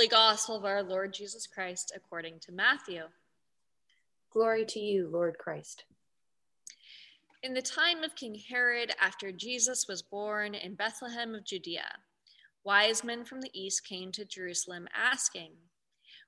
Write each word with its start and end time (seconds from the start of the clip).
Holy 0.00 0.08
Gospel 0.08 0.56
of 0.56 0.64
our 0.64 0.82
Lord 0.82 1.12
Jesus 1.12 1.46
Christ 1.46 1.92
according 1.94 2.40
to 2.40 2.52
Matthew. 2.52 3.02
Glory 4.32 4.64
to 4.64 4.80
you, 4.80 5.06
Lord 5.06 5.36
Christ. 5.36 5.84
In 7.42 7.52
the 7.52 7.60
time 7.60 8.02
of 8.02 8.16
King 8.16 8.34
Herod, 8.48 8.94
after 8.98 9.30
Jesus 9.30 9.84
was 9.86 10.00
born 10.00 10.54
in 10.54 10.74
Bethlehem 10.74 11.34
of 11.34 11.44
Judea, 11.44 11.98
wise 12.64 13.04
men 13.04 13.26
from 13.26 13.42
the 13.42 13.50
east 13.52 13.84
came 13.84 14.10
to 14.12 14.24
Jerusalem 14.24 14.88
asking, 14.96 15.50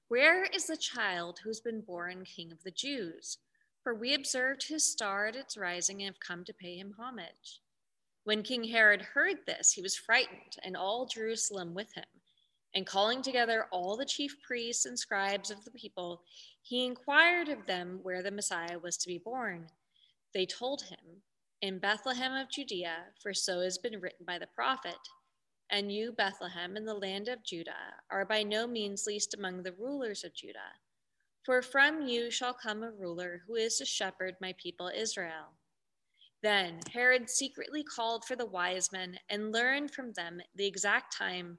Where 0.08 0.44
is 0.44 0.66
the 0.66 0.76
child 0.76 1.40
who's 1.42 1.60
been 1.60 1.80
born 1.80 2.26
King 2.26 2.52
of 2.52 2.62
the 2.64 2.70
Jews? 2.70 3.38
For 3.82 3.94
we 3.94 4.12
observed 4.12 4.68
his 4.68 4.84
star 4.84 5.28
at 5.28 5.34
its 5.34 5.56
rising 5.56 6.02
and 6.02 6.08
have 6.08 6.20
come 6.20 6.44
to 6.44 6.52
pay 6.52 6.76
him 6.76 6.94
homage. 6.98 7.62
When 8.24 8.42
King 8.42 8.64
Herod 8.64 9.00
heard 9.00 9.38
this, 9.46 9.72
he 9.72 9.80
was 9.80 9.96
frightened, 9.96 10.58
and 10.62 10.76
all 10.76 11.06
Jerusalem 11.06 11.72
with 11.72 11.94
him. 11.94 12.04
And 12.74 12.86
calling 12.86 13.22
together 13.22 13.66
all 13.70 13.96
the 13.96 14.06
chief 14.06 14.36
priests 14.42 14.86
and 14.86 14.98
scribes 14.98 15.50
of 15.50 15.64
the 15.64 15.70
people, 15.70 16.22
he 16.62 16.84
inquired 16.86 17.48
of 17.48 17.66
them 17.66 18.00
where 18.02 18.22
the 18.22 18.30
Messiah 18.30 18.78
was 18.78 18.96
to 18.98 19.08
be 19.08 19.18
born. 19.18 19.66
They 20.32 20.46
told 20.46 20.82
him, 20.82 21.22
In 21.60 21.78
Bethlehem 21.78 22.32
of 22.32 22.50
Judea, 22.50 22.96
for 23.22 23.34
so 23.34 23.60
has 23.60 23.76
been 23.76 24.00
written 24.00 24.24
by 24.24 24.38
the 24.38 24.46
prophet. 24.46 24.98
And 25.70 25.92
you, 25.92 26.12
Bethlehem, 26.12 26.76
in 26.76 26.84
the 26.84 26.94
land 26.94 27.28
of 27.28 27.44
Judah, 27.44 27.96
are 28.10 28.24
by 28.24 28.42
no 28.42 28.66
means 28.66 29.06
least 29.06 29.34
among 29.34 29.62
the 29.62 29.72
rulers 29.72 30.24
of 30.24 30.34
Judah. 30.34 30.78
For 31.44 31.60
from 31.60 32.06
you 32.06 32.30
shall 32.30 32.54
come 32.54 32.82
a 32.82 32.90
ruler 32.90 33.42
who 33.46 33.56
is 33.56 33.78
to 33.78 33.84
shepherd 33.84 34.36
my 34.40 34.54
people 34.62 34.90
Israel. 34.94 35.54
Then 36.42 36.80
Herod 36.92 37.30
secretly 37.30 37.84
called 37.84 38.24
for 38.24 38.36
the 38.36 38.46
wise 38.46 38.90
men 38.92 39.18
and 39.28 39.52
learned 39.52 39.92
from 39.92 40.12
them 40.12 40.40
the 40.54 40.66
exact 40.66 41.16
time 41.16 41.58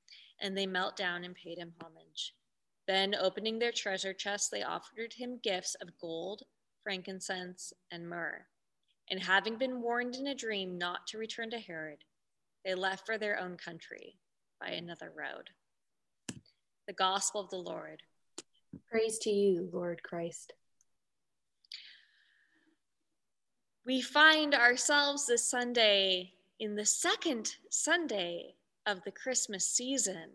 and 0.41 0.57
they 0.57 0.65
knelt 0.65 0.97
down 0.97 1.23
and 1.23 1.35
paid 1.35 1.57
him 1.57 1.73
homage. 1.81 2.33
Then, 2.87 3.15
opening 3.15 3.59
their 3.59 3.71
treasure 3.71 4.13
chests, 4.13 4.49
they 4.49 4.63
offered 4.63 5.13
him 5.13 5.39
gifts 5.43 5.75
of 5.75 5.97
gold, 5.99 6.41
frankincense, 6.83 7.71
and 7.91 8.09
myrrh. 8.09 8.45
And 9.09 9.21
having 9.21 9.57
been 9.57 9.81
warned 9.81 10.15
in 10.15 10.27
a 10.27 10.35
dream 10.35 10.77
not 10.77 11.07
to 11.07 11.17
return 11.17 11.51
to 11.51 11.59
Herod, 11.59 12.03
they 12.65 12.75
left 12.75 13.05
for 13.05 13.17
their 13.17 13.39
own 13.39 13.57
country 13.57 14.17
by 14.59 14.69
another 14.69 15.11
road. 15.15 15.49
The 16.87 16.93
Gospel 16.93 17.41
of 17.41 17.49
the 17.49 17.57
Lord. 17.57 18.01
Praise 18.89 19.17
to 19.19 19.29
you, 19.29 19.69
Lord 19.71 20.01
Christ. 20.03 20.53
We 23.85 24.01
find 24.01 24.53
ourselves 24.53 25.25
this 25.25 25.49
Sunday 25.49 26.33
in 26.59 26.75
the 26.75 26.85
second 26.85 27.55
Sunday 27.69 28.55
of 28.85 29.03
the 29.03 29.11
Christmas 29.11 29.67
season. 29.67 30.29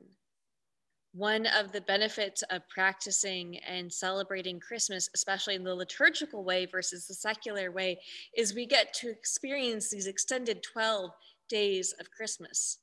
One 1.12 1.47
of 1.47 1.72
the 1.72 1.80
benefits 1.80 2.42
of 2.50 2.69
practicing 2.69 3.58
and 3.58 3.92
celebrating 3.92 4.61
Christmas, 4.61 5.08
especially 5.14 5.55
in 5.55 5.64
the 5.64 5.75
liturgical 5.75 6.44
way 6.44 6.66
versus 6.66 7.06
the 7.06 7.14
secular 7.14 7.70
way, 7.70 7.98
is 8.36 8.55
we 8.55 8.66
get 8.66 8.92
to 8.94 9.11
experience 9.11 9.91
these 9.91 10.06
extended 10.06 10.62
12 10.62 11.10
days 11.48 11.94
of 11.98 12.10
Christmas. 12.10 12.78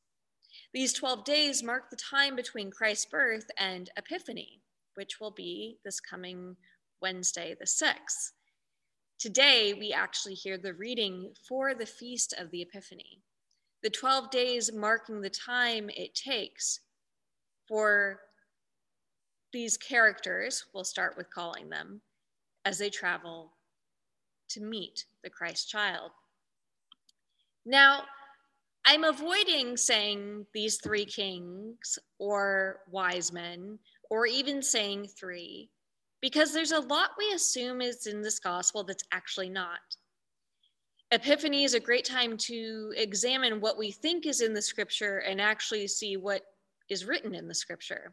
These 0.73 0.93
12 0.93 1.23
days 1.23 1.61
mark 1.61 1.89
the 1.89 1.95
time 1.95 2.35
between 2.35 2.71
Christ's 2.71 3.05
birth 3.05 3.45
and 3.59 3.91
Epiphany, 3.97 4.61
which 4.95 5.19
will 5.19 5.31
be 5.31 5.77
this 5.85 5.99
coming 5.99 6.55
Wednesday, 7.01 7.55
the 7.59 7.65
6th. 7.65 8.31
Today, 9.19 9.73
we 9.73 9.93
actually 9.93 10.33
hear 10.33 10.57
the 10.57 10.73
reading 10.73 11.33
for 11.47 11.75
the 11.75 11.85
Feast 11.85 12.33
of 12.37 12.49
the 12.49 12.63
Epiphany, 12.63 13.21
the 13.83 13.89
12 13.89 14.31
days 14.31 14.71
marking 14.73 15.21
the 15.21 15.29
time 15.29 15.89
it 15.89 16.15
takes 16.15 16.79
for 17.67 18.21
these 19.51 19.77
characters, 19.77 20.65
we'll 20.73 20.83
start 20.83 21.15
with 21.17 21.29
calling 21.29 21.69
them, 21.69 22.01
as 22.65 22.77
they 22.77 22.89
travel 22.89 23.51
to 24.49 24.61
meet 24.61 25.05
the 25.23 25.29
Christ 25.29 25.69
child. 25.69 26.11
Now, 27.65 28.03
I'm 28.85 29.03
avoiding 29.03 29.77
saying 29.77 30.45
these 30.53 30.79
three 30.81 31.05
kings 31.05 31.99
or 32.19 32.79
wise 32.89 33.31
men, 33.31 33.79
or 34.09 34.25
even 34.25 34.61
saying 34.61 35.07
three, 35.07 35.69
because 36.21 36.53
there's 36.53 36.71
a 36.71 36.79
lot 36.79 37.11
we 37.17 37.31
assume 37.33 37.81
is 37.81 38.07
in 38.07 38.21
this 38.21 38.39
gospel 38.39 38.83
that's 38.83 39.03
actually 39.11 39.49
not. 39.49 39.79
Epiphany 41.13 41.63
is 41.63 41.75
a 41.75 41.79
great 41.79 42.05
time 42.05 42.35
to 42.35 42.91
examine 42.97 43.61
what 43.61 43.77
we 43.77 43.91
think 43.91 44.25
is 44.25 44.41
in 44.41 44.51
the 44.51 44.61
scripture 44.61 45.19
and 45.19 45.39
actually 45.39 45.87
see 45.87 46.17
what 46.17 46.41
is 46.89 47.05
written 47.05 47.35
in 47.35 47.47
the 47.47 47.53
scripture. 47.53 48.11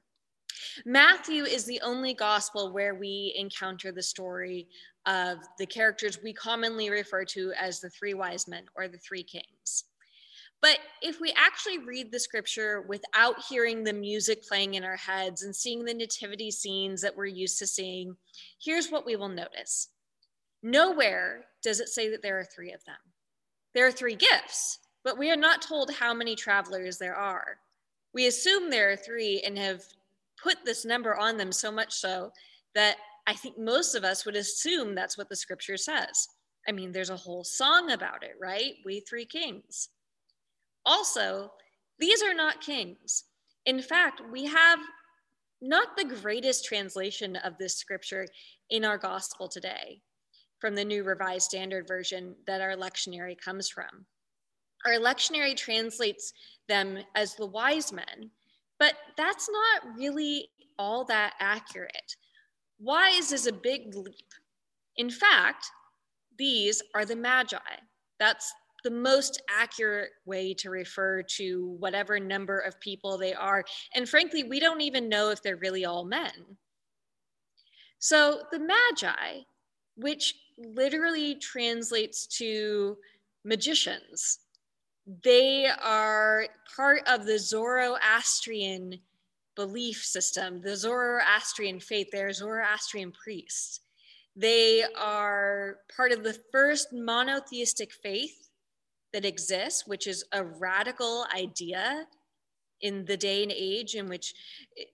Matthew 0.85 1.45
is 1.45 1.65
the 1.65 1.81
only 1.81 2.13
gospel 2.13 2.75
where 2.75 2.95
we 2.95 3.35
encounter 3.39 3.91
the 3.91 4.03
story 4.03 4.69
of 5.07 5.39
the 5.59 5.65
characters 5.65 6.23
we 6.23 6.35
commonly 6.35 6.91
refer 6.91 7.25
to 7.25 7.55
as 7.59 7.81
the 7.81 7.89
three 7.89 8.13
wise 8.13 8.47
men 8.47 8.65
or 8.77 8.87
the 8.87 8.99
three 8.99 9.23
kings. 9.23 9.85
But 10.61 10.81
if 11.01 11.23
we 11.23 11.33
actually 11.39 11.79
read 11.79 12.13
the 12.13 12.21
scripture 12.21 12.83
without 12.83 13.43
hearing 13.49 13.83
the 13.83 13.95
music 13.95 14.47
playing 14.47 14.75
in 14.75 14.85
our 14.85 14.99
heads 14.99 15.43
and 15.43 15.57
seeing 15.57 15.87
the 15.87 15.95
nativity 15.95 16.51
scenes 16.51 17.01
that 17.01 17.17
we're 17.17 17.25
used 17.25 17.59
to 17.61 17.67
seeing, 17.67 18.15
here's 18.63 18.91
what 18.91 19.07
we 19.07 19.17
will 19.17 19.31
notice. 19.31 19.89
Nowhere 20.63 21.47
does 21.63 21.81
it 21.81 21.89
say 21.89 22.11
that 22.11 22.23
there 22.23 22.39
are 22.39 22.45
three 22.45 22.73
of 22.73 22.85
them. 22.85 22.97
There 23.75 23.87
are 23.87 23.93
three 23.93 24.17
gifts, 24.17 24.79
but 25.05 25.19
we 25.19 25.31
are 25.31 25.37
not 25.37 25.63
told 25.63 25.91
how 25.93 26.13
many 26.13 26.35
travelers 26.35 26.99
there 26.99 27.15
are. 27.15 27.59
We 28.13 28.27
assume 28.27 28.69
there 28.69 28.91
are 28.91 28.97
three 28.97 29.41
and 29.47 29.57
have 29.57 29.85
put 30.43 30.57
this 30.65 30.85
number 30.85 31.17
on 31.17 31.37
them 31.37 31.53
so 31.53 31.71
much 31.71 31.95
so 31.95 32.33
that 32.75 32.97
I 33.27 33.35
think 33.35 33.59
most 33.59 33.95
of 33.95 34.05
us 34.05 34.25
would 34.25 34.37
assume 34.37 34.95
that's 34.95 35.17
what 35.17 35.29
the 35.29 35.37
scripture 35.37 35.77
says. 35.77 36.29
I 36.69 36.73
mean, 36.73 36.93
there's 36.93 37.11
a 37.11 37.17
whole 37.17 37.45
song 37.45 37.93
about 37.93 38.23
it, 38.23 38.35
right? 38.41 38.75
We 38.85 39.01
three 39.01 39.25
kings. 39.25 39.91
Also, 40.85 41.53
these 41.99 42.23
are 42.23 42.35
not 42.35 42.61
kings. 42.61 43.25
In 43.67 43.81
fact, 43.81 44.23
we 44.33 44.47
have 44.47 44.81
not 45.63 45.97
the 45.97 46.05
greatest 46.05 46.65
translation 46.65 47.37
of 47.37 47.57
this 47.59 47.77
scripture 47.77 48.27
in 48.71 48.85
our 48.85 48.99
gospel 48.99 49.49
today 49.49 50.01
from 50.61 50.75
the 50.75 50.85
New 50.85 51.03
Revised 51.03 51.47
Standard 51.47 51.89
Version 51.89 52.35
that 52.47 52.61
our 52.61 52.77
lectionary 52.77 53.37
comes 53.39 53.69
from. 53.69 54.07
Our 54.87 54.95
lectionary 54.95 55.57
translates 55.57 56.33
them 56.69 56.99
as 57.15 57.35
the 57.35 57.47
wise 57.47 57.93
men, 57.93 58.31
but 58.79 58.95
that's 59.17 59.49
not 59.51 59.97
really 59.97 60.49
all 60.79 61.05
that 61.07 61.35
accurate. 61.41 62.17
Wise 62.79 63.33
is 63.33 63.47
a 63.47 63.53
big 63.53 63.95
leap. 63.95 64.33
In 64.97 65.11
fact, 65.11 65.67
these 66.39 66.83
are 66.95 67.05
the 67.05 67.17
magi. 67.17 67.59
That's 68.19 68.53
the 68.83 68.91
most 68.91 69.43
accurate 69.51 70.11
way 70.25 70.55
to 70.55 70.71
refer 70.71 71.23
to 71.23 71.77
whatever 71.79 72.19
number 72.19 72.59
of 72.59 72.81
people 72.81 73.19
they 73.19 73.35
are. 73.35 73.65
And 73.95 74.09
frankly, 74.09 74.45
we 74.45 74.61
don't 74.61 74.81
even 74.81 75.09
know 75.09 75.31
if 75.31 75.43
they're 75.43 75.57
really 75.57 75.85
all 75.85 76.05
men. 76.05 76.57
So 77.99 78.43
the 78.51 78.59
Magi, 78.59 79.41
which 79.97 80.35
literally 80.75 81.35
translates 81.37 82.27
to 82.39 82.97
magicians, 83.45 84.41
they 85.25 85.67
are 85.83 86.47
part 86.77 87.03
of 87.09 87.27
the 87.27 87.39
Zoroastrian 87.39 89.01
belief 89.57 90.05
system, 90.05 90.61
the 90.61 90.77
Zoroastrian 90.77 91.81
faith. 91.81 92.09
They're 92.13 92.33
Zoroastrian 92.33 93.13
priests. 93.13 93.81
They 94.37 94.85
are 94.97 95.79
part 95.95 96.13
of 96.13 96.23
the 96.23 96.39
first 96.53 96.89
monotheistic 96.93 97.93
faith 97.93 98.51
that 99.13 99.25
exists, 99.25 99.87
which 99.87 100.07
is 100.07 100.25
a 100.33 100.45
radical 100.45 101.27
idea 101.35 102.07
in 102.81 103.05
the 103.05 103.17
day 103.17 103.43
and 103.43 103.53
age 103.53 103.95
in 103.95 104.09
which 104.09 104.35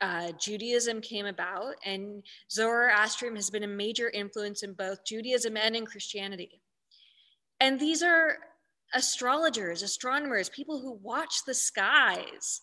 uh, 0.01 0.33
Judaism 0.33 1.01
came 1.01 1.27
about. 1.27 1.75
And 1.85 2.23
Zoroastrianism 2.51 3.37
has 3.37 3.51
been 3.51 3.63
a 3.63 3.69
major 3.69 4.11
influence 4.11 4.63
in 4.63 4.73
both 4.73 5.05
Judaism 5.05 5.57
and 5.57 5.77
in 5.77 5.87
Christianity. 5.87 6.61
And 7.61 7.79
these 7.81 8.03
are 8.03 8.39
astrologers, 8.95 9.83
astronomers, 9.83 10.49
people 10.49 10.81
who 10.81 10.93
watch 11.03 11.45
the 11.45 11.55
skies. 11.55 12.63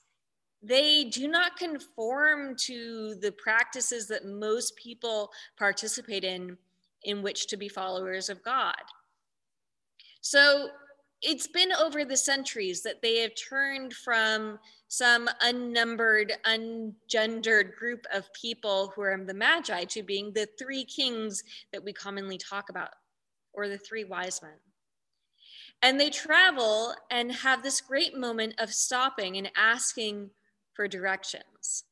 they 0.64 1.04
do 1.04 1.28
not 1.28 1.58
conform 1.58 2.56
to 2.56 3.16
the 3.16 3.34
practices 3.34 4.08
that 4.08 4.26
most 4.26 4.76
people 4.78 5.30
participate 5.58 6.24
in 6.24 6.58
in 7.04 7.22
which 7.22 7.48
to 7.48 7.58
be 7.58 7.68
followers 7.68 8.30
of 8.30 8.42
God. 8.44 8.82
So 10.22 10.70
it's 11.24 11.48
been 11.48 11.72
over 11.74 12.04
the 12.04 12.18
centuries 12.18 12.84
that 12.84 13.02
they 13.02 13.20
have 13.20 13.32
turned 13.36 13.94
from 13.94 14.60
some 14.90 15.30
unnumbered, 15.42 16.34
ungendered 16.46 17.76
group 17.76 18.06
of 18.14 18.32
people 18.34 18.92
who 18.96 19.02
are 19.02 19.18
the 19.26 19.34
Magi 19.34 19.86
to 19.86 20.04
being 20.04 20.34
the 20.34 20.48
three 20.60 20.84
kings 20.84 21.44
that 21.72 21.84
we 21.84 21.94
commonly 21.94 22.38
talk 22.38 22.70
about, 22.70 22.90
or 23.54 23.70
the 23.70 23.78
three 23.78 24.04
wise 24.04 24.42
men. 24.42 24.52
And 25.82 26.00
they 26.00 26.10
travel 26.10 26.94
and 27.10 27.32
have 27.32 27.64
this 27.64 27.82
great 27.82 28.18
moment 28.18 28.56
of 28.60 28.74
stopping 28.74 29.38
and 29.38 29.50
asking 29.56 30.30
for 30.74 30.88
directions. 30.88 31.86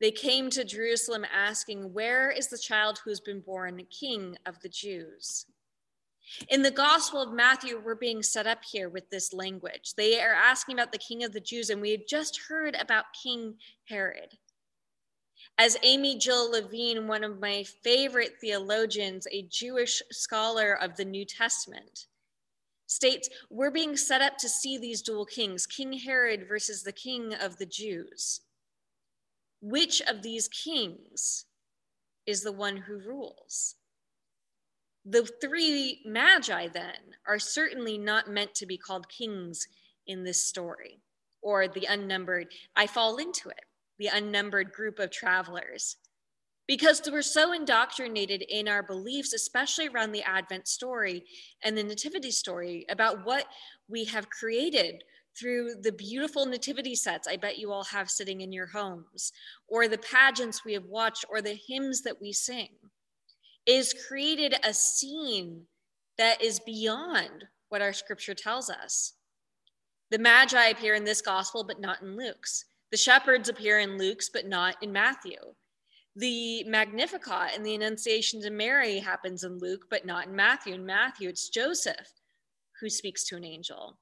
They 0.00 0.10
came 0.12 0.50
to 0.50 0.64
Jerusalem 0.64 1.24
asking, 1.32 1.92
Where 1.92 2.30
is 2.30 2.48
the 2.48 2.58
child 2.58 3.00
who 3.02 3.10
has 3.10 3.20
been 3.20 3.40
born 3.40 3.82
king 3.90 4.36
of 4.46 4.60
the 4.60 4.68
Jews? 4.68 5.46
In 6.48 6.62
the 6.62 6.70
Gospel 6.70 7.22
of 7.22 7.32
Matthew, 7.32 7.80
we're 7.80 7.94
being 7.94 8.22
set 8.22 8.46
up 8.46 8.64
here 8.64 8.88
with 8.88 9.08
this 9.10 9.32
language. 9.32 9.94
They 9.96 10.20
are 10.20 10.34
asking 10.34 10.74
about 10.74 10.92
the 10.92 10.98
king 10.98 11.24
of 11.24 11.32
the 11.32 11.40
Jews, 11.40 11.70
and 11.70 11.80
we 11.80 11.90
had 11.90 12.08
just 12.08 12.40
heard 12.48 12.74
about 12.74 13.06
King 13.22 13.54
Herod. 13.88 14.38
As 15.56 15.76
Amy 15.82 16.18
Jill 16.18 16.50
Levine, 16.50 17.08
one 17.08 17.24
of 17.24 17.40
my 17.40 17.64
favorite 17.82 18.34
theologians, 18.40 19.26
a 19.32 19.42
Jewish 19.50 20.02
scholar 20.12 20.74
of 20.74 20.96
the 20.96 21.04
New 21.04 21.24
Testament, 21.24 22.06
states, 22.86 23.28
we're 23.50 23.70
being 23.70 23.96
set 23.96 24.22
up 24.22 24.38
to 24.38 24.48
see 24.48 24.78
these 24.78 25.02
dual 25.02 25.26
kings, 25.26 25.66
King 25.66 25.92
Herod 25.92 26.46
versus 26.48 26.82
the 26.82 26.92
king 26.92 27.34
of 27.34 27.58
the 27.58 27.66
Jews. 27.66 28.40
Which 29.60 30.00
of 30.02 30.22
these 30.22 30.48
kings 30.48 31.44
is 32.26 32.42
the 32.42 32.52
one 32.52 32.76
who 32.76 32.98
rules? 32.98 33.74
The 35.10 35.24
three 35.40 36.02
magi, 36.04 36.68
then, 36.68 37.16
are 37.26 37.38
certainly 37.38 37.96
not 37.96 38.28
meant 38.28 38.54
to 38.56 38.66
be 38.66 38.76
called 38.76 39.08
kings 39.08 39.66
in 40.06 40.22
this 40.22 40.46
story, 40.46 41.00
or 41.40 41.66
the 41.66 41.86
unnumbered. 41.86 42.48
I 42.76 42.86
fall 42.88 43.16
into 43.16 43.48
it, 43.48 43.64
the 43.98 44.08
unnumbered 44.08 44.70
group 44.70 44.98
of 44.98 45.10
travelers. 45.10 45.96
Because 46.66 47.00
we're 47.10 47.22
so 47.22 47.54
indoctrinated 47.54 48.42
in 48.50 48.68
our 48.68 48.82
beliefs, 48.82 49.32
especially 49.32 49.88
around 49.88 50.12
the 50.12 50.24
Advent 50.24 50.68
story 50.68 51.24
and 51.64 51.74
the 51.74 51.84
Nativity 51.84 52.30
story, 52.30 52.84
about 52.90 53.24
what 53.24 53.46
we 53.88 54.04
have 54.04 54.28
created 54.28 55.02
through 55.40 55.76
the 55.80 55.92
beautiful 55.92 56.44
nativity 56.44 56.94
sets 56.94 57.26
I 57.26 57.36
bet 57.36 57.58
you 57.58 57.72
all 57.72 57.84
have 57.84 58.10
sitting 58.10 58.42
in 58.42 58.52
your 58.52 58.66
homes, 58.66 59.32
or 59.68 59.88
the 59.88 59.96
pageants 59.96 60.66
we 60.66 60.74
have 60.74 60.84
watched, 60.84 61.24
or 61.30 61.40
the 61.40 61.58
hymns 61.66 62.02
that 62.02 62.20
we 62.20 62.30
sing, 62.30 62.68
is 63.66 63.94
created 64.08 64.54
a 64.64 64.72
scene 64.72 65.62
that 66.16 66.42
is 66.42 66.60
beyond 66.60 67.44
what 67.68 67.82
our 67.82 67.92
scripture 67.92 68.34
tells 68.34 68.70
us. 68.70 69.14
The 70.10 70.18
Magi 70.18 70.68
appear 70.68 70.94
in 70.94 71.04
this 71.04 71.20
gospel, 71.20 71.64
but 71.64 71.80
not 71.80 72.02
in 72.02 72.16
Luke's. 72.16 72.64
The 72.90 72.96
shepherds 72.96 73.48
appear 73.48 73.78
in 73.78 73.98
Luke's, 73.98 74.30
but 74.30 74.46
not 74.46 74.76
in 74.82 74.90
Matthew. 74.90 75.36
The 76.16 76.64
Magnificat 76.64 77.54
and 77.54 77.64
the 77.64 77.74
Annunciation 77.74 78.40
to 78.42 78.50
Mary 78.50 78.98
happens 78.98 79.44
in 79.44 79.58
Luke, 79.58 79.84
but 79.90 80.06
not 80.06 80.28
in 80.28 80.34
Matthew. 80.34 80.74
In 80.74 80.86
Matthew, 80.86 81.28
it's 81.28 81.48
Joseph 81.48 82.12
who 82.80 82.88
speaks 82.88 83.24
to 83.24 83.36
an 83.36 83.44
angel 83.44 83.98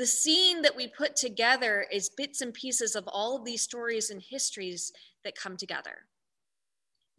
the 0.00 0.06
scene 0.06 0.62
that 0.62 0.76
we 0.76 0.86
put 0.86 1.14
together 1.14 1.84
is 1.92 2.08
bits 2.08 2.40
and 2.40 2.54
pieces 2.54 2.96
of 2.96 3.06
all 3.06 3.36
of 3.36 3.44
these 3.44 3.60
stories 3.60 4.08
and 4.08 4.22
histories 4.22 4.92
that 5.24 5.34
come 5.36 5.58
together. 5.58 6.06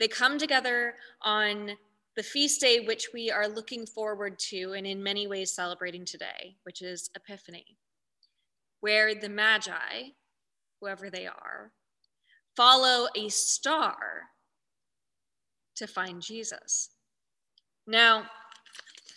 They 0.01 0.07
come 0.07 0.39
together 0.39 0.95
on 1.21 1.73
the 2.15 2.23
feast 2.23 2.59
day, 2.59 2.79
which 2.79 3.09
we 3.13 3.29
are 3.29 3.47
looking 3.47 3.85
forward 3.85 4.39
to 4.49 4.73
and 4.73 4.87
in 4.87 5.03
many 5.03 5.27
ways 5.27 5.53
celebrating 5.53 6.05
today, 6.05 6.55
which 6.63 6.81
is 6.81 7.11
Epiphany, 7.15 7.77
where 8.79 9.13
the 9.13 9.29
Magi, 9.29 10.09
whoever 10.79 11.11
they 11.11 11.27
are, 11.27 11.71
follow 12.57 13.09
a 13.15 13.29
star 13.29 14.23
to 15.75 15.85
find 15.85 16.19
Jesus. 16.19 16.89
Now, 17.85 18.23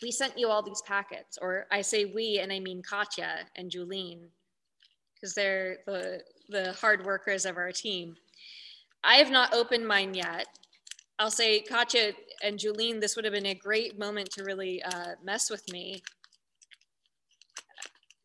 we 0.02 0.10
sent 0.10 0.38
you 0.38 0.50
all 0.50 0.62
these 0.62 0.82
packets, 0.86 1.38
or 1.40 1.64
I 1.72 1.80
say 1.80 2.04
we, 2.04 2.40
and 2.40 2.52
I 2.52 2.60
mean 2.60 2.82
Katya 2.82 3.46
and 3.56 3.70
Julene, 3.70 4.26
because 5.14 5.32
they're 5.34 5.78
the, 5.86 6.20
the 6.50 6.74
hard 6.74 7.06
workers 7.06 7.46
of 7.46 7.56
our 7.56 7.72
team. 7.72 8.16
I 9.02 9.16
have 9.16 9.30
not 9.30 9.54
opened 9.54 9.88
mine 9.88 10.12
yet. 10.12 10.46
I'll 11.18 11.30
say, 11.30 11.60
Katya 11.60 12.12
and 12.42 12.58
Julene, 12.58 13.00
this 13.00 13.16
would 13.16 13.24
have 13.24 13.34
been 13.34 13.46
a 13.46 13.54
great 13.54 13.98
moment 13.98 14.30
to 14.32 14.44
really 14.44 14.82
uh, 14.82 15.12
mess 15.22 15.48
with 15.50 15.62
me. 15.72 16.02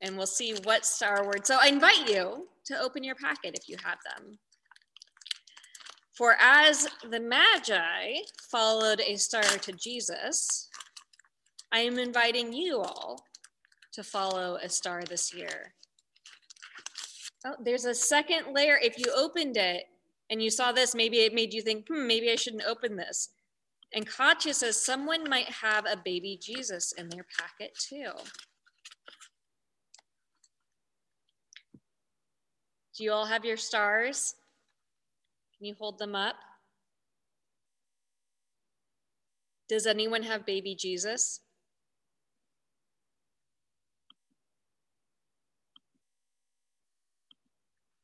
And 0.02 0.18
we'll 0.18 0.26
see 0.26 0.56
what 0.64 0.86
star 0.86 1.26
words. 1.26 1.48
So 1.48 1.58
I 1.62 1.68
invite 1.68 2.10
you 2.10 2.48
to 2.66 2.80
open 2.80 3.04
your 3.04 3.16
packet 3.16 3.58
if 3.58 3.68
you 3.68 3.76
have 3.84 3.98
them. 4.04 4.40
For 6.18 6.36
as 6.40 6.88
the 7.10 7.20
Magi 7.20 8.14
followed 8.52 9.02
a 9.02 9.16
star 9.16 9.44
to 9.44 9.72
Jesus, 9.74 10.68
I 11.72 11.80
am 11.80 12.00
inviting 12.00 12.52
you 12.52 12.80
all 12.80 13.24
to 13.94 14.04
follow 14.04 14.58
a 14.62 14.68
star 14.68 15.04
this 15.04 15.34
year. 15.34 15.74
Oh, 17.46 17.56
there's 17.64 17.86
a 17.86 17.96
second 17.96 18.54
layer. 18.54 18.78
If 18.82 18.98
you 18.98 19.06
opened 19.16 19.56
it 19.56 19.86
and 20.30 20.42
you 20.42 20.50
saw 20.52 20.72
this, 20.72 20.94
maybe 20.94 21.20
it 21.20 21.34
made 21.34 21.54
you 21.54 21.62
think, 21.62 21.88
hmm, 21.88 22.06
maybe 22.06 22.32
I 22.32 22.36
shouldn't 22.36 22.64
open 22.64 22.96
this. 22.96 23.30
And 23.94 24.06
Katya 24.06 24.54
says 24.54 24.80
someone 24.80 25.28
might 25.28 25.50
have 25.50 25.86
a 25.86 25.98
baby 25.98 26.40
Jesus 26.42 26.92
in 26.92 27.10
their 27.10 27.26
packet 27.40 27.76
too. 27.78 28.12
Do 32.96 33.04
you 33.04 33.12
all 33.12 33.26
have 33.26 33.46
your 33.46 33.58
stars? 33.58 34.36
Can 35.58 35.66
you 35.66 35.76
hold 35.80 35.98
them 35.98 36.16
up? 36.16 36.36
Does 39.68 39.88
anyone 39.88 40.24
have 40.24 40.46
baby 40.46 40.76
Jesus? 40.76 41.40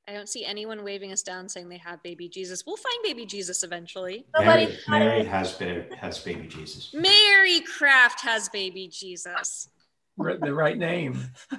I 0.08 0.14
don't 0.14 0.30
see 0.30 0.46
anyone 0.46 0.84
waving 0.84 1.12
us 1.12 1.24
down 1.24 1.50
saying 1.50 1.68
they 1.68 1.80
have 1.80 2.04
baby 2.04 2.30
Jesus. 2.30 2.64
We'll 2.66 2.78
find 2.78 2.96
baby 3.04 3.26
Jesus 3.26 3.64
eventually. 3.64 4.28
Mary, 4.40 4.78
Mary 4.88 5.24
has 5.24 5.54
been 5.54 5.86
has 5.98 6.20
baby 6.20 6.48
Jesus. 6.48 6.94
Mary 6.94 7.62
Craft 7.62 8.22
has 8.22 8.48
baby 8.50 8.88
Jesus. 8.88 9.70
The 10.18 10.54
right 10.54 10.78
name. 10.78 11.20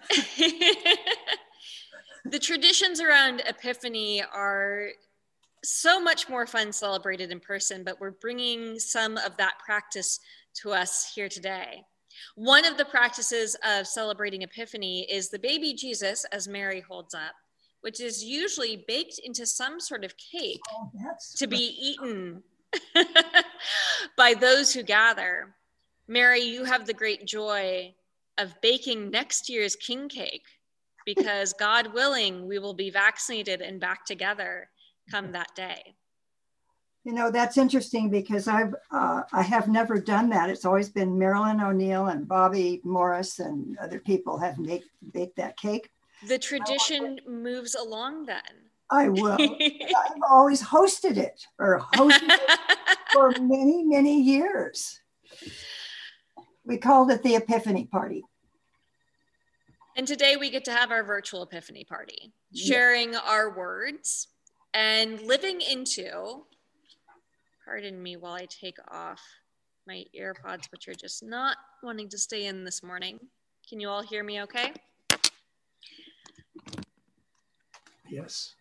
the 2.25 2.39
traditions 2.41 3.01
around 3.01 3.43
Epiphany 3.47 4.23
are 4.23 4.91
so 5.65 6.01
much 6.01 6.29
more 6.29 6.47
fun 6.47 6.73
celebrated 6.73 7.33
in 7.33 7.41
person, 7.41 7.83
but 7.83 8.01
we're 8.01 8.13
bringing 8.13 8.79
some 8.79 9.17
of 9.19 9.37
that 9.39 9.55
practice 9.65 10.21
to 10.63 10.73
us 10.73 11.13
here 11.13 11.29
today. 11.29 11.83
One 12.37 12.65
of 12.65 12.79
the 12.79 12.85
practices 12.85 13.57
of 13.65 13.89
celebrating 13.89 14.43
Epiphany 14.43 15.03
is 15.11 15.31
the 15.31 15.39
baby 15.39 15.75
Jesus, 15.75 16.25
as 16.33 16.47
Mary 16.47 16.81
holds 16.81 17.13
up 17.13 17.35
which 17.87 18.01
is 18.01 18.25
usually 18.25 18.85
baked 18.89 19.21
into 19.21 19.47
some 19.47 19.79
sort 19.79 20.03
of 20.03 20.13
cake 20.17 20.59
oh, 20.75 20.91
to 21.37 21.47
be 21.47 21.79
eaten 21.81 22.43
by 24.17 24.35
those 24.35 24.75
who 24.75 24.83
gather. 24.83 25.55
Mary, 26.09 26.41
you 26.41 26.65
have 26.65 26.85
the 26.85 26.93
great 26.93 27.27
joy 27.27 27.95
of 28.39 28.61
baking 28.61 29.09
next 29.09 29.49
year's 29.49 29.77
king 29.77 30.09
cake 30.09 30.43
because 31.05 31.53
God 31.53 31.95
willing, 31.95 32.49
we 32.49 32.59
will 32.59 32.75
be 32.75 32.91
vaccinated 32.91 33.61
and 33.61 33.79
back 33.79 34.05
together 34.05 34.69
come 35.09 35.31
that 35.31 35.55
day. 35.55 35.95
You 37.05 37.13
know 37.13 37.31
that's 37.31 37.57
interesting 37.57 38.11
because 38.11 38.49
I've 38.49 38.75
uh, 38.91 39.23
I 39.33 39.43
have 39.43 39.69
never 39.69 40.01
done 40.01 40.29
that. 40.31 40.51
It's 40.51 40.65
always 40.65 40.89
been 40.89 41.17
Marilyn 41.17 41.61
O'Neill 41.61 42.09
and 42.09 42.27
Bobby 42.27 42.81
Morris 42.83 43.39
and 43.39 43.79
other 43.79 44.01
people 44.01 44.39
have 44.39 44.59
make 44.59 44.83
baked 45.13 45.37
that 45.37 45.57
cake 45.57 45.89
the 46.27 46.39
tradition 46.39 47.21
moves 47.27 47.75
along 47.75 48.27
then. 48.27 48.43
I 48.91 49.09
will. 49.09 49.37
I've 49.61 50.23
always 50.29 50.63
hosted 50.63 51.17
it 51.17 51.47
or 51.59 51.81
hosted 51.95 52.29
it 52.31 52.59
for 53.13 53.31
many, 53.41 53.85
many 53.85 54.21
years. 54.21 55.01
We 56.65 56.79
called 56.79 57.11
it 57.11 57.23
the 57.23 57.37
Epiphany 57.37 57.87
Party. 57.87 58.25
And 59.97 60.07
today 60.07 60.37
we 60.37 60.51
get 60.51 60.65
to 60.67 60.73
have 60.73 60.91
our 60.91 61.03
virtual 61.03 61.43
Epiphany 61.43 61.85
Party, 61.85 62.33
sharing 62.55 63.17
our 63.17 63.57
words 63.57 64.29
and 64.75 65.21
living 65.23 65.63
into, 65.63 66.45
pardon 67.65 68.03
me 68.03 68.17
while 68.17 68.35
I 68.35 68.47
take 68.47 68.77
off 68.89 69.23
my 69.87 70.05
AirPods, 70.15 70.71
which 70.71 70.87
are 70.89 70.95
just 70.95 71.23
not 71.23 71.57
wanting 71.83 72.11
to 72.11 72.19
stay 72.19 72.45
in 72.45 72.63
this 72.63 72.83
morning. 72.83 73.19
Can 73.69 73.81
you 73.81 73.89
all 73.89 74.03
hear 74.03 74.23
me 74.23 74.43
okay? 74.43 74.75
Yes. 78.11 78.55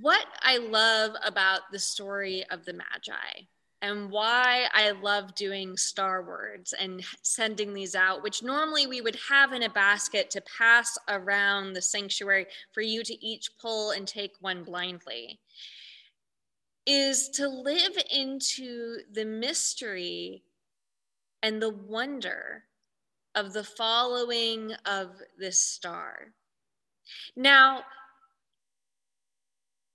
What 0.00 0.26
I 0.40 0.56
love 0.58 1.14
about 1.24 1.62
the 1.70 1.78
story 1.78 2.44
of 2.50 2.64
the 2.64 2.72
Magi 2.72 3.46
and 3.82 4.10
why 4.10 4.68
I 4.72 4.92
love 4.92 5.34
doing 5.34 5.76
star 5.76 6.22
words 6.22 6.72
and 6.72 7.04
sending 7.22 7.74
these 7.74 7.96
out, 7.96 8.22
which 8.22 8.42
normally 8.42 8.86
we 8.86 9.00
would 9.00 9.18
have 9.28 9.52
in 9.52 9.64
a 9.64 9.68
basket 9.68 10.30
to 10.30 10.40
pass 10.42 10.96
around 11.08 11.72
the 11.72 11.82
sanctuary 11.82 12.46
for 12.72 12.80
you 12.80 13.02
to 13.02 13.26
each 13.26 13.50
pull 13.60 13.90
and 13.90 14.06
take 14.06 14.32
one 14.40 14.62
blindly, 14.62 15.40
is 16.86 17.28
to 17.30 17.48
live 17.48 17.98
into 18.10 18.98
the 19.12 19.24
mystery 19.24 20.44
and 21.42 21.60
the 21.60 21.70
wonder 21.70 22.64
of 23.34 23.52
the 23.52 23.64
following 23.64 24.72
of 24.86 25.20
this 25.38 25.58
star. 25.58 26.32
Now, 27.36 27.82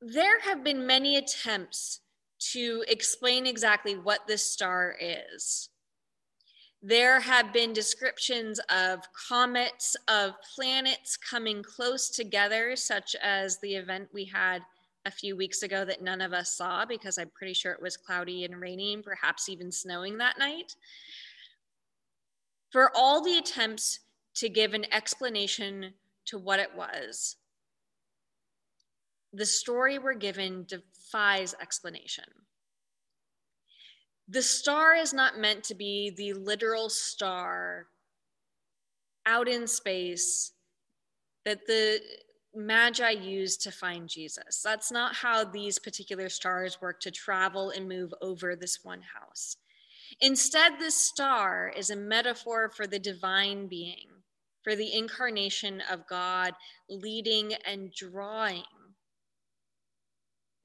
there 0.01 0.39
have 0.41 0.63
been 0.63 0.85
many 0.85 1.17
attempts 1.17 2.01
to 2.51 2.83
explain 2.87 3.47
exactly 3.47 3.95
what 3.95 4.27
this 4.27 4.43
star 4.43 4.95
is. 4.99 5.69
There 6.83 7.19
have 7.19 7.51
been 7.51 7.73
descriptions 7.73 8.59
of 8.69 9.01
comets, 9.11 9.95
of 10.07 10.33
planets 10.55 11.17
coming 11.17 11.63
close 11.63 12.09
together, 12.09 12.75
such 12.75 13.15
as 13.21 13.59
the 13.59 13.75
event 13.75 14.09
we 14.13 14.25
had 14.25 14.61
a 15.05 15.11
few 15.11 15.35
weeks 15.35 15.63
ago 15.63 15.85
that 15.85 16.03
none 16.03 16.21
of 16.21 16.33
us 16.33 16.51
saw 16.51 16.85
because 16.85 17.17
I'm 17.17 17.31
pretty 17.33 17.53
sure 17.53 17.71
it 17.71 17.81
was 17.81 17.97
cloudy 17.97 18.43
and 18.45 18.59
rainy 18.59 18.93
and 18.93 19.03
perhaps 19.03 19.49
even 19.49 19.71
snowing 19.71 20.17
that 20.17 20.37
night. 20.37 20.75
For 22.71 22.91
all 22.95 23.23
the 23.23 23.37
attempts 23.37 24.01
to 24.35 24.49
give 24.49 24.73
an 24.73 24.85
explanation 24.93 25.93
to 26.27 26.37
what 26.37 26.59
it 26.59 26.75
was, 26.75 27.37
the 29.33 29.45
story 29.45 29.99
we're 29.99 30.13
given 30.13 30.65
defies 30.67 31.55
explanation. 31.61 32.25
The 34.29 34.41
star 34.41 34.95
is 34.95 35.13
not 35.13 35.39
meant 35.39 35.63
to 35.65 35.75
be 35.75 36.13
the 36.15 36.33
literal 36.33 36.89
star 36.89 37.87
out 39.25 39.47
in 39.47 39.67
space 39.67 40.53
that 41.45 41.65
the 41.67 42.01
Magi 42.53 43.11
used 43.11 43.61
to 43.61 43.71
find 43.71 44.09
Jesus. 44.09 44.61
That's 44.63 44.91
not 44.91 45.15
how 45.15 45.43
these 45.43 45.79
particular 45.79 46.27
stars 46.27 46.81
work 46.81 46.99
to 47.01 47.11
travel 47.11 47.69
and 47.69 47.87
move 47.87 48.13
over 48.21 48.55
this 48.55 48.79
one 48.83 49.01
house. 49.01 49.57
Instead, 50.21 50.79
this 50.79 50.95
star 50.95 51.71
is 51.75 51.89
a 51.89 51.95
metaphor 51.95 52.69
for 52.69 52.87
the 52.87 52.99
divine 52.99 53.67
being, 53.67 54.07
for 54.67 54.75
the 54.75 54.93
incarnation 54.93 55.81
of 55.89 56.05
God 56.07 56.51
leading 56.89 57.53
and 57.65 57.89
drawing 57.93 58.65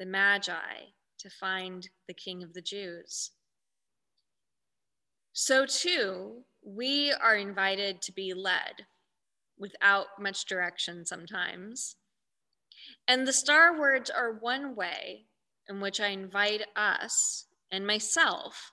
the 0.01 0.07
Magi 0.07 0.91
to 1.21 1.31
find 1.31 1.89
the 2.09 2.15
King 2.15 2.43
of 2.43 2.53
the 2.53 2.61
Jews. 2.61 3.31
So, 5.33 5.67
too, 5.67 6.43
we 6.67 7.13
are 7.13 7.37
invited 7.37 8.03
to 8.03 8.13
be 8.13 8.35
led 8.35 8.87
without 9.57 10.07
much 10.19 10.47
direction 10.47 11.07
sometimes. 11.07 11.95
And 13.07 13.25
the 13.25 13.33
star 13.33 13.79
words 13.79 14.11
are 14.11 14.33
one 14.33 14.75
way 14.75 15.27
in 15.69 15.81
which 15.81 16.01
I 16.01 16.09
invite 16.09 16.63
us 16.75 17.45
and 17.71 17.87
myself 17.87 18.73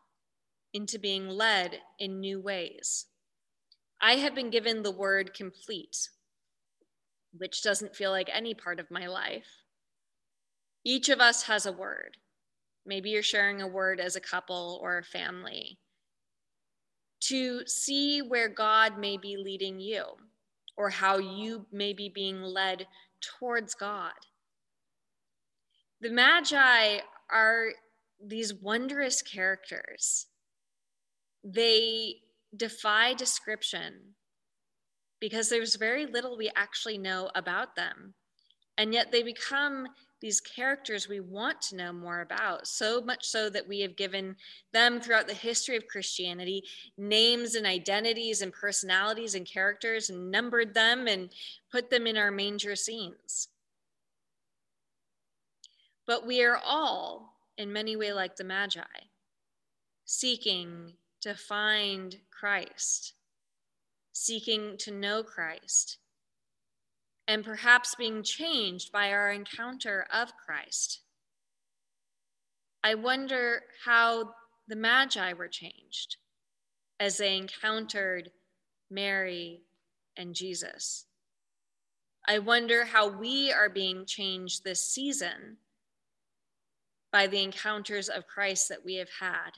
into 0.74 0.98
being 0.98 1.30
led 1.30 1.82
in 2.00 2.20
new 2.20 2.42
ways. 2.42 3.06
I 4.02 4.14
have 4.14 4.34
been 4.34 4.50
given 4.50 4.82
the 4.82 4.92
word 4.92 5.34
complete, 5.34 6.10
which 7.38 7.62
doesn't 7.62 7.96
feel 7.96 8.12
like 8.12 8.30
any 8.32 8.54
part 8.54 8.80
of 8.80 8.90
my 8.90 9.08
life. 9.08 9.48
Each 10.86 11.10
of 11.10 11.20
us 11.20 11.44
has 11.44 11.66
a 11.66 11.72
word. 11.72 12.18
Maybe 12.86 13.10
you're 13.10 13.22
sharing 13.22 13.62
a 13.62 13.68
word 13.68 14.00
as 14.00 14.16
a 14.16 14.22
couple 14.22 14.80
or 14.82 14.98
a 14.98 15.04
family 15.04 15.78
to 17.22 17.68
see 17.68 18.22
where 18.22 18.48
God 18.48 18.98
may 18.98 19.18
be 19.18 19.36
leading 19.38 19.80
you 19.80 20.06
or 20.78 20.90
how 20.90 21.18
you 21.18 21.66
may 21.72 21.92
be 21.92 22.10
being 22.10 22.42
led 22.42 22.88
towards 23.22 23.76
God. 23.76 24.14
The 26.00 26.10
Magi 26.10 27.00
are 27.30 27.68
these 28.26 28.54
wondrous 28.54 29.22
characters. 29.22 30.28
They 31.44 32.16
defy 32.56 33.14
description 33.14 34.16
because 35.20 35.50
there's 35.50 35.76
very 35.76 36.06
little 36.06 36.38
we 36.38 36.52
actually 36.56 36.98
know 36.98 37.30
about 37.36 37.76
them. 37.76 38.14
And 38.78 38.94
yet 38.94 39.12
they 39.12 39.24
become 39.24 39.88
these 40.22 40.42
characters 40.42 41.08
we 41.08 41.20
want 41.20 41.62
to 41.62 41.76
know 41.76 41.94
more 41.94 42.22
about, 42.22 42.68
so 42.68 43.02
much 43.02 43.26
so 43.26 43.50
that 43.50 43.68
we 43.68 43.80
have 43.82 43.96
given 43.96 44.36
them 44.74 45.00
throughout 45.00 45.28
the 45.28 45.34
history 45.34 45.78
of 45.78 45.88
Christianity 45.88 46.64
names 46.98 47.56
and 47.56 47.66
identities 47.66 48.42
and 48.42 48.52
personalities 48.52 49.36
and 49.36 49.46
characters 49.46 50.10
and 50.10 50.30
numbered 50.32 50.74
them 50.74 51.08
and 51.08 51.30
put 51.72 51.90
them 51.90 52.06
in 52.06 52.18
our 52.18 52.32
manger 52.32 52.76
scenes. 52.76 53.50
But 56.06 56.26
we 56.26 56.44
are 56.44 56.60
all, 56.66 57.36
in 57.58 57.72
many 57.72 57.96
ways, 57.96 58.14
like 58.14 58.36
the 58.36 58.44
Magi, 58.44 58.82
seeking 60.06 60.94
to 61.22 61.36
find 61.36 62.18
Christ, 62.32 63.14
seeking 64.14 64.78
to 64.80 64.92
know 64.92 65.24
Christ 65.24 65.98
and 67.30 67.46
perhaps 67.46 67.94
being 67.94 68.24
changed 68.24 68.92
by 68.92 69.12
our 69.12 69.32
encounter 69.32 70.08
of 70.12 70.32
Christ. 70.36 71.02
I 72.84 72.96
wonder 72.96 73.62
how 73.86 74.34
the 74.68 74.76
Magi 74.76 75.34
were 75.34 75.48
changed 75.48 76.18
as 77.00 77.18
they 77.18 77.38
encountered 77.38 78.32
Mary 78.90 79.62
and 80.18 80.34
Jesus. 80.34 81.06
I 82.28 82.40
wonder 82.40 82.86
how 82.86 83.08
we 83.10 83.52
are 83.52 83.70
being 83.70 84.06
changed 84.06 84.64
this 84.64 84.82
season 84.82 85.58
by 87.12 87.28
the 87.28 87.44
encounters 87.44 88.10
of 88.10 88.28
Christ 88.28 88.70
that 88.70 88.84
we 88.84 88.96
have 88.96 89.10
had. 89.20 89.52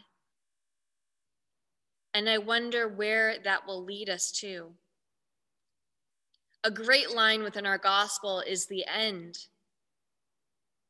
And 2.14 2.30
I 2.30 2.38
wonder 2.38 2.88
where 2.88 3.38
that 3.44 3.66
will 3.66 3.84
lead 3.84 4.10
us 4.10 4.32
to. 4.34 4.72
A 6.64 6.72
great 6.72 7.16
line 7.16 7.42
within 7.42 7.66
our 7.66 7.78
gospel 7.78 8.42
is 8.42 8.66
the 8.66 8.86
end. 8.86 9.38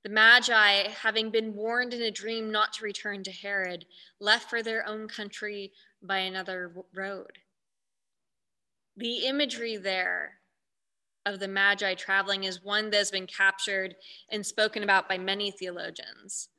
The 0.03 0.09
Magi, 0.09 0.89
having 0.89 1.29
been 1.29 1.53
warned 1.53 1.93
in 1.93 2.01
a 2.01 2.11
dream 2.11 2.51
not 2.51 2.73
to 2.73 2.83
return 2.83 3.23
to 3.23 3.31
Herod, 3.31 3.85
left 4.19 4.49
for 4.49 4.63
their 4.63 4.85
own 4.87 5.07
country 5.07 5.71
by 6.01 6.19
another 6.19 6.73
road. 6.93 7.37
The 8.97 9.27
imagery 9.27 9.77
there 9.77 10.39
of 11.25 11.39
the 11.39 11.47
Magi 11.47 11.93
traveling 11.93 12.45
is 12.45 12.63
one 12.63 12.89
that 12.89 12.97
has 12.97 13.11
been 13.11 13.27
captured 13.27 13.95
and 14.29 14.45
spoken 14.45 14.81
about 14.83 15.07
by 15.07 15.19
many 15.19 15.51
theologians. 15.51 16.49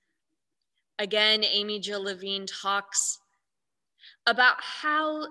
Again, 0.99 1.43
Amy 1.43 1.81
Jill 1.81 2.05
Levine 2.05 2.47
talks 2.47 3.19
about 4.27 4.57
how 4.61 5.27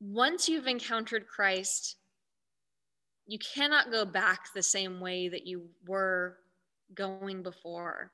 once 0.00 0.48
you've 0.48 0.66
encountered 0.66 1.26
Christ, 1.26 1.96
you 3.26 3.38
cannot 3.38 3.90
go 3.90 4.04
back 4.04 4.52
the 4.54 4.62
same 4.62 5.00
way 5.00 5.28
that 5.28 5.46
you 5.46 5.68
were 5.86 6.38
going 6.94 7.42
before. 7.42 8.12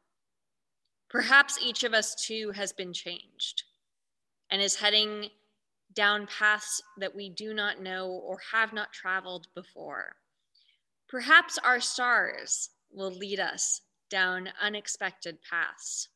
Perhaps 1.10 1.58
each 1.62 1.84
of 1.84 1.92
us 1.92 2.14
too 2.14 2.50
has 2.52 2.72
been 2.72 2.92
changed 2.92 3.64
and 4.50 4.62
is 4.62 4.76
heading 4.76 5.28
down 5.94 6.26
paths 6.26 6.82
that 6.98 7.14
we 7.14 7.28
do 7.28 7.52
not 7.52 7.82
know 7.82 8.08
or 8.08 8.38
have 8.52 8.72
not 8.72 8.92
traveled 8.92 9.46
before. 9.54 10.16
Perhaps 11.08 11.58
our 11.58 11.80
stars 11.80 12.70
will 12.90 13.10
lead 13.10 13.38
us 13.38 13.82
down 14.08 14.48
unexpected 14.60 15.38
paths. 15.48 16.08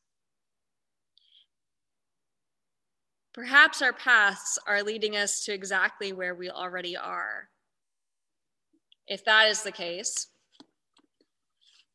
Perhaps 3.37 3.83
our 3.83 3.93
paths 3.93 4.57
are 4.65 4.81
leading 4.81 5.15
us 5.15 5.45
to 5.45 5.53
exactly 5.53 6.11
where 6.11 6.33
we 6.33 6.49
already 6.49 6.97
are 6.97 7.49
if 9.07 9.23
that 9.25 9.47
is 9.47 9.63
the 9.63 9.71
case, 9.71 10.27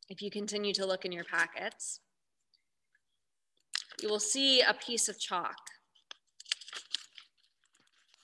if 0.09 0.21
you 0.21 0.31
continue 0.31 0.73
to 0.73 0.85
look 0.85 1.05
in 1.05 1.11
your 1.11 1.23
packets, 1.25 1.99
you 4.01 4.09
will 4.09 4.19
see 4.19 4.61
a 4.61 4.73
piece 4.73 5.07
of 5.07 5.19
chalk. 5.19 5.57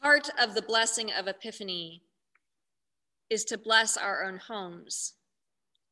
Part 0.01 0.29
of 0.41 0.55
the 0.55 0.61
blessing 0.61 1.11
of 1.11 1.27
Epiphany 1.27 2.01
is 3.29 3.43
to 3.45 3.57
bless 3.57 3.95
our 3.95 4.23
own 4.23 4.38
homes, 4.38 5.13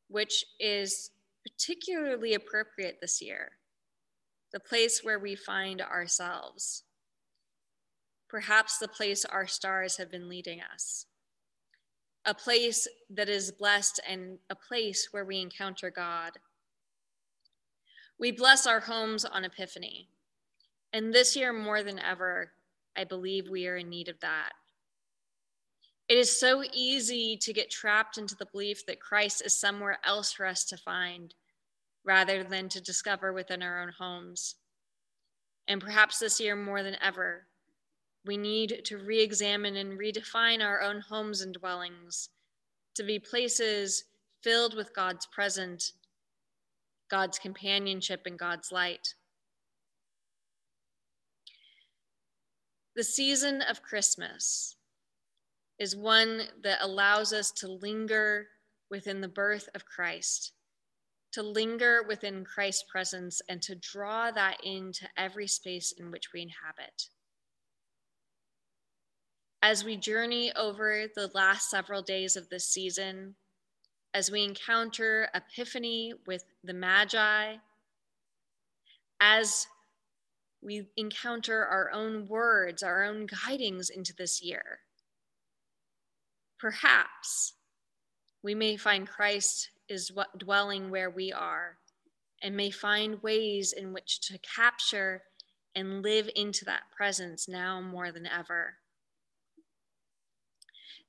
which 0.08 0.44
is 0.58 1.10
particularly 1.46 2.34
appropriate 2.34 2.98
this 3.00 3.22
year, 3.22 3.52
the 4.52 4.60
place 4.60 5.04
where 5.04 5.20
we 5.20 5.36
find 5.36 5.80
ourselves, 5.80 6.82
perhaps 8.28 8.78
the 8.78 8.88
place 8.88 9.24
our 9.24 9.46
stars 9.46 9.96
have 9.96 10.10
been 10.10 10.28
leading 10.28 10.60
us 10.60 11.06
a 12.28 12.34
place 12.34 12.86
that 13.08 13.30
is 13.30 13.50
blessed 13.50 14.00
and 14.06 14.38
a 14.50 14.54
place 14.54 15.08
where 15.12 15.24
we 15.24 15.40
encounter 15.40 15.90
God. 15.90 16.32
We 18.18 18.32
bless 18.32 18.66
our 18.66 18.80
homes 18.80 19.24
on 19.24 19.44
Epiphany. 19.44 20.10
And 20.92 21.12
this 21.12 21.34
year, 21.34 21.54
more 21.54 21.82
than 21.82 21.98
ever, 21.98 22.52
I 22.94 23.04
believe 23.04 23.48
we 23.48 23.66
are 23.66 23.76
in 23.76 23.88
need 23.88 24.08
of 24.08 24.20
that. 24.20 24.50
It 26.08 26.18
is 26.18 26.38
so 26.38 26.62
easy 26.74 27.38
to 27.38 27.52
get 27.52 27.70
trapped 27.70 28.18
into 28.18 28.34
the 28.34 28.46
belief 28.46 28.84
that 28.86 29.00
Christ 29.00 29.42
is 29.44 29.56
somewhere 29.56 29.98
else 30.04 30.32
for 30.32 30.44
us 30.44 30.64
to 30.66 30.76
find 30.76 31.34
rather 32.04 32.44
than 32.44 32.68
to 32.70 32.80
discover 32.80 33.32
within 33.32 33.62
our 33.62 33.80
own 33.80 33.92
homes. 33.98 34.56
And 35.66 35.80
perhaps 35.80 36.18
this 36.18 36.40
year, 36.40 36.56
more 36.56 36.82
than 36.82 36.96
ever, 37.02 37.46
we 38.26 38.36
need 38.36 38.82
to 38.84 38.98
re 38.98 39.20
examine 39.20 39.76
and 39.76 39.98
redefine 39.98 40.62
our 40.62 40.82
own 40.82 41.00
homes 41.00 41.40
and 41.40 41.54
dwellings 41.54 42.28
to 42.94 43.02
be 43.02 43.18
places 43.18 44.04
filled 44.42 44.74
with 44.74 44.94
God's 44.94 45.26
presence, 45.26 45.92
God's 47.10 47.38
companionship, 47.38 48.22
and 48.26 48.38
God's 48.38 48.72
light. 48.72 49.14
The 52.96 53.04
season 53.04 53.62
of 53.62 53.82
Christmas 53.82 54.74
is 55.78 55.94
one 55.94 56.42
that 56.62 56.78
allows 56.82 57.32
us 57.32 57.52
to 57.52 57.68
linger 57.68 58.48
within 58.90 59.20
the 59.20 59.28
birth 59.28 59.68
of 59.74 59.84
Christ, 59.84 60.52
to 61.32 61.42
linger 61.42 62.02
within 62.02 62.44
Christ's 62.44 62.84
presence, 62.90 63.40
and 63.48 63.62
to 63.62 63.76
draw 63.76 64.32
that 64.32 64.56
into 64.64 65.06
every 65.16 65.46
space 65.46 65.92
in 65.92 66.10
which 66.10 66.32
we 66.34 66.42
inhabit. 66.42 67.08
As 69.60 69.84
we 69.84 69.96
journey 69.96 70.52
over 70.54 71.06
the 71.14 71.30
last 71.34 71.68
several 71.68 72.00
days 72.00 72.36
of 72.36 72.48
this 72.48 72.66
season, 72.66 73.34
as 74.14 74.30
we 74.30 74.44
encounter 74.44 75.28
Epiphany 75.34 76.14
with 76.26 76.44
the 76.62 76.72
Magi, 76.72 77.56
as 79.20 79.66
we 80.62 80.86
encounter 80.96 81.64
our 81.64 81.90
own 81.90 82.26
words, 82.28 82.82
our 82.82 83.04
own 83.04 83.26
guidings 83.26 83.90
into 83.90 84.14
this 84.14 84.42
year. 84.42 84.80
Perhaps 86.58 87.54
we 88.42 88.54
may 88.54 88.76
find 88.76 89.08
Christ 89.08 89.70
is 89.88 90.12
dwelling 90.36 90.90
where 90.90 91.10
we 91.10 91.32
are 91.32 91.78
and 92.42 92.56
may 92.56 92.70
find 92.70 93.22
ways 93.22 93.72
in 93.72 93.92
which 93.92 94.20
to 94.20 94.38
capture 94.38 95.22
and 95.74 96.02
live 96.02 96.28
into 96.34 96.64
that 96.64 96.90
presence 96.96 97.48
now 97.48 97.80
more 97.80 98.10
than 98.10 98.26
ever. 98.26 98.74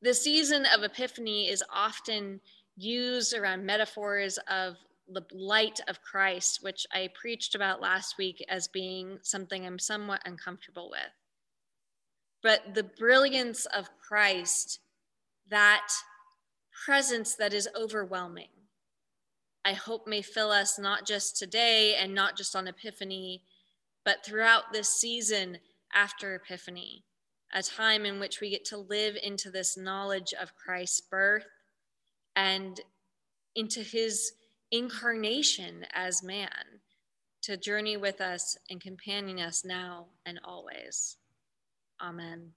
The 0.01 0.13
season 0.13 0.65
of 0.65 0.84
Epiphany 0.84 1.50
is 1.50 1.63
often 1.74 2.39
used 2.77 3.36
around 3.36 3.65
metaphors 3.65 4.38
of 4.48 4.77
the 5.10 5.25
light 5.34 5.82
of 5.88 6.01
Christ, 6.01 6.60
which 6.62 6.86
I 6.94 7.10
preached 7.20 7.53
about 7.53 7.82
last 7.82 8.18
week 8.18 8.44
as 8.48 8.68
being 8.70 9.20
something 9.24 9.65
I'm 9.65 9.79
somewhat 9.79 10.22
uncomfortable 10.25 10.89
with. 10.89 11.12
But 12.41 12.75
the 12.75 12.84
brilliance 12.84 13.65
of 13.65 13.89
Christ, 14.00 14.79
that 15.50 15.88
presence 16.86 17.36
that 17.36 17.53
is 17.53 17.68
overwhelming, 17.75 18.50
I 19.65 19.74
hope 19.74 20.08
may 20.08 20.22
fill 20.22 20.51
us 20.51 20.79
not 20.79 21.06
just 21.06 21.36
today 21.36 21.96
and 21.96 22.13
not 22.13 22.38
just 22.38 22.56
on 22.56 22.68
Epiphany, 22.68 23.44
but 24.06 24.24
throughout 24.24 24.72
this 24.72 24.89
season 24.89 25.58
after 25.94 26.36
Epiphany, 26.36 27.03
a 27.53 27.63
time 27.63 28.06
in 28.06 28.20
which 28.20 28.41
we 28.41 28.50
get 28.50 28.65
to 28.65 28.77
live 28.77 29.18
into 29.22 29.50
this 29.50 29.77
knowledge 29.77 30.34
of 30.39 30.56
Christ's 30.56 31.01
birth 31.01 31.48
and 32.36 32.79
into 33.56 33.82
his 33.82 34.34
incarnation 34.72 35.86
as 35.94 36.24
man 36.24 36.82
to 37.41 37.58
journey 37.58 37.98
with 37.98 38.22
us 38.22 38.58
and 38.70 38.79
companion 38.79 39.39
us 39.39 39.65
now 39.65 40.08
and 40.25 40.39
always. 40.43 41.17
Amen. 42.02 42.54